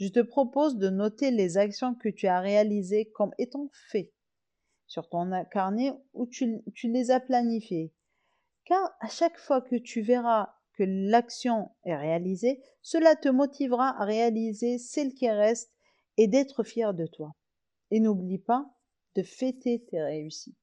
Je 0.00 0.08
te 0.08 0.20
propose 0.20 0.76
de 0.76 0.90
noter 0.90 1.30
les 1.30 1.56
actions 1.56 1.94
que 1.94 2.08
tu 2.08 2.26
as 2.26 2.40
réalisées 2.40 3.10
comme 3.14 3.32
étant 3.38 3.70
faites 3.90 4.12
sur 4.86 5.08
ton 5.08 5.30
carnet 5.50 5.92
où 6.12 6.26
tu, 6.26 6.60
les 6.84 7.10
as 7.10 7.20
planifiées. 7.20 7.93
Car 8.64 8.94
à 9.00 9.08
chaque 9.08 9.38
fois 9.38 9.60
que 9.60 9.76
tu 9.76 10.00
verras 10.00 10.54
que 10.74 10.84
l'action 10.84 11.70
est 11.84 11.96
réalisée, 11.96 12.62
cela 12.82 13.16
te 13.16 13.28
motivera 13.28 14.00
à 14.00 14.04
réaliser 14.04 14.78
celle 14.78 15.14
qui 15.14 15.30
reste 15.30 15.72
et 16.16 16.28
d'être 16.28 16.64
fier 16.64 16.94
de 16.94 17.06
toi. 17.06 17.32
Et 17.90 18.00
n'oublie 18.00 18.38
pas 18.38 18.66
de 19.14 19.22
fêter 19.22 19.84
tes 19.84 20.02
réussites. 20.02 20.58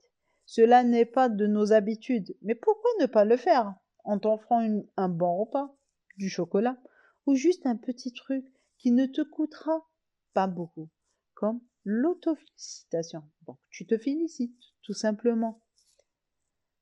Cela 0.45 0.83
n'est 0.83 1.05
pas 1.05 1.29
de 1.29 1.47
nos 1.47 1.71
habitudes, 1.71 2.35
mais 2.41 2.55
pourquoi 2.55 2.89
ne 2.99 3.05
pas 3.05 3.23
le 3.23 3.37
faire 3.37 3.73
en 4.03 4.19
t'offrant 4.19 4.67
un 4.97 5.09
bon 5.09 5.37
repas, 5.37 5.75
du 6.17 6.29
chocolat 6.29 6.77
ou 7.25 7.35
juste 7.35 7.65
un 7.65 7.77
petit 7.77 8.11
truc 8.11 8.45
qui 8.77 8.91
ne 8.91 9.05
te 9.05 9.21
coûtera 9.21 9.87
pas 10.33 10.47
beaucoup, 10.47 10.89
comme 11.33 11.61
l'autofélicitation. 11.85 13.23
Donc, 13.47 13.57
tu 13.69 13.85
te 13.85 13.97
félicites, 13.97 14.59
tout 14.81 14.93
simplement. 14.93 15.61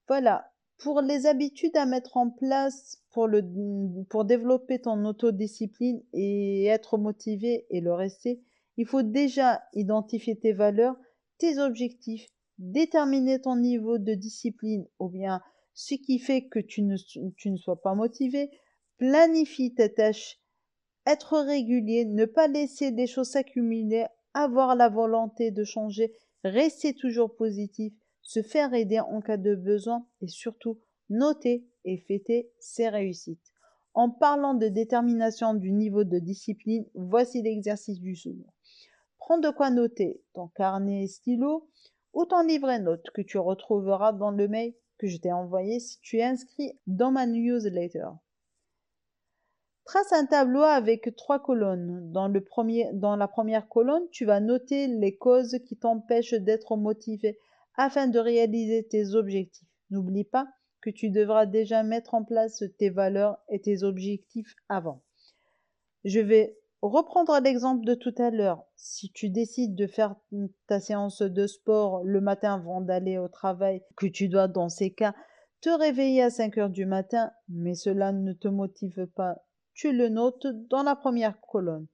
Voilà. 0.07 0.51
Pour 0.79 1.01
les 1.01 1.25
habitudes 1.25 1.75
à 1.75 1.85
mettre 1.85 2.15
en 2.15 2.29
place 2.29 3.03
pour, 3.11 3.27
le, 3.27 3.41
développer 4.23 4.79
ton 4.79 5.03
autodiscipline 5.05 6.01
et 6.13 6.65
être 6.65 6.97
motivé 6.97 7.65
et 7.69 7.81
le 7.81 7.93
rester, 7.93 8.41
il 8.77 8.85
faut 8.85 9.03
déjà 9.03 9.61
identifier 9.73 10.39
tes 10.39 10.53
valeurs, 10.53 10.95
tes 11.37 11.59
objectifs, 11.59 12.27
déterminer 12.57 13.41
ton 13.41 13.57
niveau 13.57 13.97
de 13.97 14.13
discipline 14.13 14.87
ou 14.99 15.09
bien 15.09 15.41
ce 15.73 15.95
qui 15.95 16.17
fait 16.17 16.47
que 16.47 16.59
tu 16.59 16.81
ne, 16.83 16.95
tu 17.35 17.51
ne 17.51 17.57
sois 17.57 17.81
pas 17.81 17.93
motivé, 17.93 18.49
planifie 18.97 19.73
tes 19.73 19.93
tâches 19.93 20.39
être 21.05 21.39
régulier, 21.39 22.05
ne 22.05 22.25
pas 22.25 22.47
laisser 22.47 22.91
des 22.91 23.07
choses 23.07 23.31
s'accumuler, 23.31 24.05
avoir 24.33 24.75
la 24.75 24.89
volonté 24.89 25.51
de 25.51 25.63
changer, 25.63 26.13
rester 26.43 26.93
toujours 26.93 27.35
positif, 27.35 27.93
se 28.29 28.43
faire 28.43 28.75
aider 28.75 28.99
en 28.99 29.21
cas 29.21 29.37
de 29.37 29.55
besoin 29.55 30.05
et 30.21 30.27
surtout 30.27 30.77
noter 31.09 31.65
et 31.83 31.97
fêter 31.97 32.51
ses 32.59 32.87
réussites. 32.87 33.51
En 33.95 34.11
parlant 34.11 34.53
de 34.53 34.67
détermination 34.67 35.55
du 35.55 35.71
niveau 35.71 36.03
de 36.03 36.19
discipline, 36.19 36.85
voici 36.93 37.41
l'exercice 37.41 37.99
du 37.99 38.13
jour. 38.13 38.53
Prends 39.17 39.39
de 39.39 39.49
quoi 39.49 39.71
noter 39.71 40.21
ton 40.35 40.47
carnet 40.49 41.05
et 41.05 41.07
stylo 41.07 41.71
ou 42.13 42.25
ton 42.25 42.43
livret 42.43 42.79
note 42.79 43.09
que 43.15 43.23
tu 43.23 43.39
retrouveras 43.39 44.13
dans 44.13 44.29
le 44.29 44.47
mail 44.47 44.75
que 44.99 45.07
je 45.07 45.17
t'ai 45.17 45.31
envoyé 45.31 45.79
si 45.79 45.99
tu 46.01 46.17
es 46.17 46.23
inscrit 46.23 46.77
dans 46.85 47.09
ma 47.09 47.25
newsletter. 47.25 48.09
Trace 49.85 50.13
un 50.13 50.27
tableau 50.27 50.61
avec 50.61 51.15
trois 51.15 51.39
colonnes. 51.39 52.11
Dans, 52.11 52.27
la 52.27 53.27
première 53.27 53.67
colonne, 53.69 54.07
tu 54.11 54.25
vas 54.25 54.39
noter 54.39 54.85
les 54.85 55.17
causes 55.17 55.57
qui 55.65 55.77
t'empêchent 55.77 56.35
d'être 56.35 56.77
motivé 56.77 57.39
afin 57.75 58.07
de 58.07 58.19
réaliser 58.19 58.87
tes 58.87 59.13
objectifs. 59.15 59.67
N'oublie 59.89 60.23
pas 60.23 60.47
que 60.81 60.89
tu 60.89 61.09
devras 61.09 61.45
déjà 61.45 61.83
mettre 61.83 62.13
en 62.13 62.23
place 62.23 62.63
tes 62.77 62.89
valeurs 62.89 63.37
et 63.49 63.59
tes 63.59 63.83
objectifs 63.83 64.55
avant. 64.69 65.03
Je 66.05 66.19
vais 66.19 66.57
reprendre 66.81 67.37
l'exemple 67.39 67.85
de 67.85 67.93
tout 67.93 68.15
à 68.17 68.29
l'heure. 68.29 68.63
Si 68.75 69.11
tu 69.11 69.29
décides 69.29 69.75
de 69.75 69.87
faire 69.87 70.15
ta 70.67 70.79
séance 70.79 71.21
de 71.21 71.47
sport 71.47 72.03
le 72.03 72.21
matin 72.21 72.55
avant 72.55 72.81
d'aller 72.81 73.17
au 73.17 73.27
travail, 73.27 73.81
que 73.97 74.07
tu 74.07 74.29
dois 74.29 74.47
dans 74.47 74.69
ces 74.69 74.91
cas 74.91 75.13
te 75.61 75.69
réveiller 75.69 76.23
à 76.23 76.29
5 76.29 76.57
heures 76.57 76.69
du 76.69 76.85
matin, 76.85 77.31
mais 77.49 77.75
cela 77.75 78.13
ne 78.13 78.31
te 78.31 78.47
motive 78.47 79.07
pas 79.07 79.43
tu 79.79 79.93
le 79.93 80.09
notes 80.09 80.45
dans 80.69 80.83
la 80.83 80.97
première 80.97 81.39
colonne. 81.39 81.87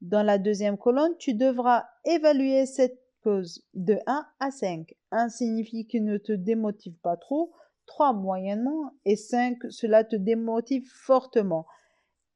Dans 0.00 0.22
la 0.22 0.38
deuxième 0.38 0.78
colonne, 0.78 1.14
tu 1.18 1.34
devras 1.34 1.84
évaluer 2.06 2.64
cette 2.64 2.98
de 3.24 3.98
1 4.06 4.26
à 4.40 4.50
5. 4.50 4.94
1 5.10 5.28
signifie 5.28 5.86
qu'il 5.86 6.04
ne 6.04 6.18
te 6.18 6.32
démotive 6.32 6.96
pas 7.02 7.16
trop, 7.16 7.52
3 7.86 8.12
moyennement 8.12 8.92
et 9.04 9.16
5 9.16 9.58
cela 9.70 10.04
te 10.04 10.16
démotive 10.16 10.88
fortement. 11.04 11.66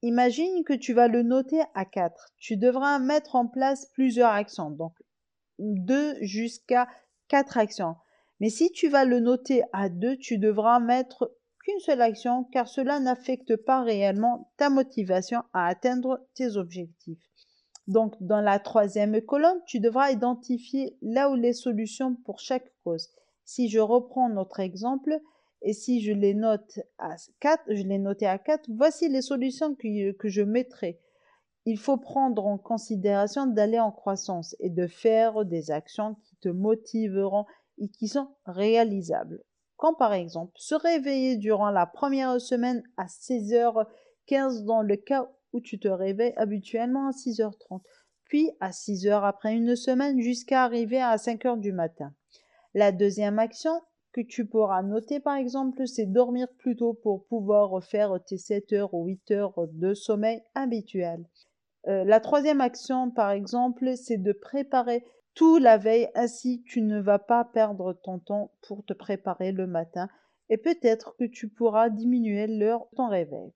Imagine 0.03 0.65
que 0.65 0.73
tu 0.73 0.93
vas 0.95 1.09
le 1.09 1.23
noter 1.23 1.61
à 1.75 1.85
4. 1.85 2.33
Tu 2.39 2.57
devras 2.57 2.99
mettre 2.99 3.37
en 3.37 3.47
place 3.47 3.87
plusieurs 3.93 4.31
actions, 4.31 4.71
donc 4.71 4.95
2 5.59 6.17
jusqu'à 6.23 6.89
4 7.29 7.59
actions. 7.59 7.95
Mais 8.41 8.51
si 8.51 8.73
tu 8.73 8.89
vas 8.89 9.05
le 9.05 9.21
noter 9.21 9.63
à 9.73 9.89
2, 9.89 10.17
tu 10.17 10.39
devras 10.39 10.81
mettre 10.81 11.33
qu'une 11.63 11.79
seule 11.79 12.03
action 12.03 12.45
car 12.45 12.67
cela 12.67 12.99
n'affecte 12.99 13.55
pas 13.55 13.83
réellement 13.83 14.53
ta 14.57 14.69
motivation 14.69 15.45
à 15.53 15.69
atteindre 15.69 16.27
tes 16.35 16.57
objectifs. 16.57 17.32
Donc, 17.89 18.15
dans 18.21 18.41
la 18.41 18.59
troisième 18.59 19.21
colonne, 19.23 19.61
tu 19.67 19.81
devras 19.81 20.13
identifier 20.13 20.97
là 21.03 21.31
où 21.31 21.35
les 21.35 21.53
solutions 21.53 22.15
pour 22.25 22.39
chaque 22.39 22.73
cause. 22.85 23.09
Si 23.45 23.69
je 23.69 23.81
reprends 23.81 24.29
notre 24.29 24.61
exemple, 24.61 25.21
et 25.63 25.73
si 25.73 26.01
je 26.01 26.13
les 26.13 26.35
note 26.35 26.81
à 26.99 27.15
4, 27.41 27.63
je 27.69 27.83
les 27.83 27.99
noté 27.99 28.27
à 28.27 28.39
4, 28.39 28.69
voici 28.69 29.09
les 29.09 29.23
solutions 29.23 29.75
que, 29.75 30.29
je 30.29 30.43
mettrai. 30.43 31.01
Il 31.65 31.79
faut 31.79 31.97
prendre 31.97 32.45
en 32.47 32.59
considération 32.59 33.47
d'aller 33.47 33.79
en 33.79 33.93
croissance 33.93 34.57
et 34.59 34.71
de 34.71 34.89
faire 34.89 35.45
des 35.45 35.71
actions 35.71 36.17
qui 36.25 36.37
te 36.37 36.49
motiveront 36.49 37.47
et 37.79 37.89
qui 37.89 38.09
sont 38.09 38.29
réalisables. 38.47 39.43
Comme 39.77 39.97
par 39.97 40.13
exemple 40.13 40.53
se 40.57 40.75
réveiller 40.75 41.37
durant 41.37 41.71
la 41.71 41.87
première 41.87 42.41
semaine 42.41 42.83
à 42.97 43.07
6h15 43.07 44.65
dans 44.65 44.83
le 44.83 44.97
cas 44.97 45.31
où 45.53 45.61
tu 45.61 45.79
te 45.79 45.89
réveilles 45.89 46.35
habituellement 46.37 47.09
à 47.09 47.11
6h30, 47.11 47.83
puis 48.25 48.51
à 48.61 48.71
6h 48.71 49.23
après 49.25 49.55
une 49.55 49.77
semaine 49.77 50.21
jusqu'à 50.21 50.65
arriver 50.65 51.01
à 51.01 51.17
5h 51.17 51.59
du 51.61 51.73
matin. 51.73 52.13
La 52.75 52.93
deuxième 52.93 53.39
action 53.39 53.81
que 54.13 54.21
tu 54.21 54.47
pourras 54.47 54.83
noter 54.83 55.21
par 55.21 55.37
exemple, 55.37 55.87
c'est 55.87 56.07
dormir 56.07 56.49
plus 56.59 56.77
tôt 56.77 56.95
pour 56.95 57.27
pouvoir 57.27 57.83
faire 57.85 58.19
tes 58.25 58.39
7 58.39 58.73
heures 58.73 58.95
ou 58.95 59.07
8 59.07 59.31
heures 59.33 59.69
de 59.73 59.95
sommeil 59.95 60.43
habituel. 60.55 61.25
Euh, 61.89 62.05
la 62.05 62.21
troisième 62.21 62.61
action 62.61 63.11
par 63.11 63.31
exemple, 63.31 63.97
c'est 63.97 64.19
de 64.19 64.33
préparer 64.33 65.05
tout 65.35 65.59
la 65.59 65.79
veille, 65.79 66.09
ainsi 66.15 66.63
tu 66.67 66.83
ne 66.83 67.01
vas 67.01 67.19
pas 67.19 67.45
perdre 67.45 67.95
ton 68.05 68.19
temps 68.19 68.53
pour 68.67 68.85
te 68.85 68.93
préparer 68.93 69.53
le 69.53 69.67
matin 69.67 70.09
et 70.51 70.59
peut-être 70.59 71.17
que 71.19 71.25
tu 71.25 71.49
pourras 71.49 71.89
diminuer 71.89 72.47
l'heure 72.47 72.87
de 72.93 72.97
ton 72.97 73.09
réveil. 73.09 73.53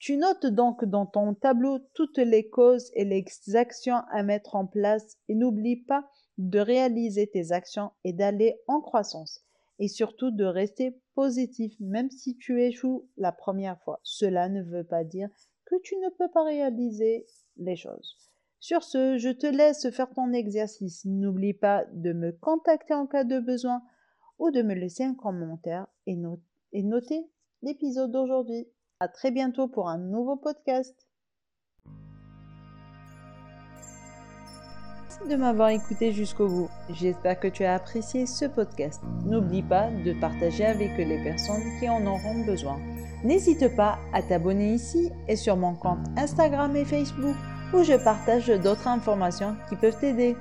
Tu 0.00 0.16
notes 0.16 0.46
donc 0.46 0.84
dans 0.86 1.04
ton 1.04 1.34
tableau 1.34 1.78
toutes 1.92 2.18
les 2.18 2.48
causes 2.48 2.90
et 2.94 3.04
les 3.04 3.24
actions 3.54 3.98
à 4.10 4.22
mettre 4.22 4.56
en 4.56 4.66
place 4.66 5.18
et 5.28 5.34
n'oublie 5.34 5.76
pas 5.76 6.08
de 6.38 6.58
réaliser 6.58 7.26
tes 7.26 7.52
actions 7.52 7.90
et 8.02 8.14
d'aller 8.14 8.58
en 8.66 8.80
croissance 8.80 9.44
et 9.78 9.88
surtout 9.88 10.30
de 10.30 10.44
rester 10.44 10.98
positif 11.14 11.74
même 11.80 12.10
si 12.10 12.38
tu 12.38 12.62
échoues 12.62 13.10
la 13.18 13.30
première 13.30 13.78
fois. 13.82 14.00
Cela 14.02 14.48
ne 14.48 14.62
veut 14.62 14.84
pas 14.84 15.04
dire 15.04 15.28
que 15.66 15.74
tu 15.82 15.94
ne 15.98 16.08
peux 16.16 16.30
pas 16.30 16.44
réaliser 16.44 17.26
les 17.58 17.76
choses. 17.76 18.16
Sur 18.58 18.82
ce, 18.82 19.18
je 19.18 19.28
te 19.28 19.46
laisse 19.46 19.90
faire 19.90 20.10
ton 20.14 20.32
exercice. 20.32 21.04
N'oublie 21.04 21.54
pas 21.54 21.84
de 21.92 22.14
me 22.14 22.32
contacter 22.32 22.94
en 22.94 23.06
cas 23.06 23.24
de 23.24 23.38
besoin 23.38 23.82
ou 24.38 24.50
de 24.50 24.62
me 24.62 24.74
laisser 24.74 25.04
un 25.04 25.14
commentaire 25.14 25.86
et, 26.06 26.16
noter 26.16 27.26
l'épisode 27.60 28.12
d'aujourd'hui. 28.12 28.66
À 29.02 29.08
très 29.08 29.30
bientôt 29.30 29.66
pour 29.66 29.88
un 29.88 29.96
nouveau 29.96 30.36
podcast. 30.36 30.94
Merci 35.02 35.26
de 35.26 35.36
m'avoir 35.36 35.70
écouté 35.70 36.12
jusqu'au 36.12 36.46
bout. 36.46 36.68
J'espère 36.90 37.40
que 37.40 37.48
tu 37.48 37.64
as 37.64 37.76
apprécié 37.76 38.26
ce 38.26 38.44
podcast. 38.44 39.00
N'oublie 39.24 39.62
pas 39.62 39.88
de 40.04 40.12
partager 40.20 40.66
avec 40.66 40.98
les 40.98 41.24
personnes 41.24 41.62
qui 41.78 41.88
en 41.88 42.04
auront 42.04 42.44
besoin. 42.44 42.78
N'hésite 43.24 43.74
pas 43.74 43.98
à 44.12 44.20
t'abonner 44.20 44.74
ici 44.74 45.10
et 45.28 45.36
sur 45.36 45.56
mon 45.56 45.74
compte 45.74 46.06
Instagram 46.18 46.76
et 46.76 46.84
Facebook 46.84 47.36
où 47.72 47.82
je 47.82 48.04
partage 48.04 48.48
d'autres 48.48 48.86
informations 48.86 49.56
qui 49.70 49.76
peuvent 49.76 49.98
t'aider. 49.98 50.36